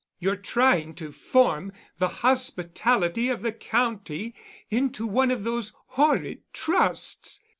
You're 0.17 0.35
trying 0.35 0.95
to 0.95 1.11
form 1.11 1.71
the 1.99 2.07
hospitality 2.07 3.29
of 3.29 3.43
the 3.43 3.51
county 3.51 4.33
into 4.71 5.05
one 5.05 5.29
of 5.29 5.43
those 5.43 5.73
horrid 5.89 6.41
trusts. 6.53 7.43